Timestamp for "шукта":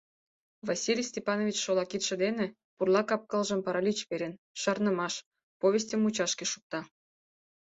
6.51-6.79